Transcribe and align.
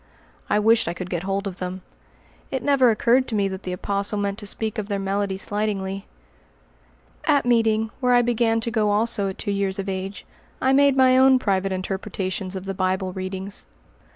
I 0.49 0.57
wished 0.57 0.87
I 0.87 0.95
could 0.95 1.11
get 1.11 1.21
hold 1.21 1.45
of 1.45 1.57
them. 1.57 1.83
It 2.49 2.63
never 2.63 2.89
occurred 2.89 3.27
to 3.27 3.35
me 3.35 3.47
that 3.49 3.61
the 3.61 3.71
Apostle 3.71 4.17
meant 4.17 4.39
to 4.39 4.47
speak 4.47 4.79
of 4.79 4.87
their 4.87 4.97
melody 4.97 5.37
slightingly. 5.37 6.07
At 7.25 7.45
meeting, 7.45 7.91
where 7.99 8.15
I 8.15 8.23
began 8.23 8.59
to 8.61 8.71
go 8.71 8.89
also 8.89 9.27
at 9.29 9.37
two 9.37 9.51
years 9.51 9.77
of 9.77 9.87
age, 9.87 10.25
I 10.59 10.73
made 10.73 10.97
my 10.97 11.19
own 11.19 11.37
private 11.37 11.71
interpretations 11.71 12.55
of 12.55 12.65
the 12.65 12.73
Bible 12.73 13.13
readings. 13.13 13.67